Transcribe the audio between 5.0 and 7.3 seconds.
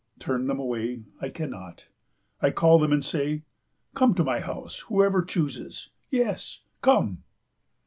chooses. Yes, come."